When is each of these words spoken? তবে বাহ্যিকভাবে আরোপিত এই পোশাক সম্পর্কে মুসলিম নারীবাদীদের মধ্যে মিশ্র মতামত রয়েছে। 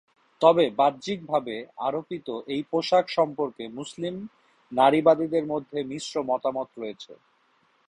তবে 0.41 0.65
বাহ্যিকভাবে 0.79 1.55
আরোপিত 1.79 2.27
এই 2.53 2.61
পোশাক 2.71 3.05
সম্পর্কে 3.17 3.63
মুসলিম 3.77 4.15
নারীবাদীদের 4.71 5.45
মধ্যে 5.45 5.79
মিশ্র 5.91 6.13
মতামত 6.29 6.69
রয়েছে। 6.77 7.13